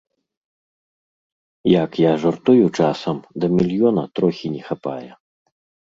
[1.83, 5.11] Як я жартую часам, да мільёна трохі не хапае.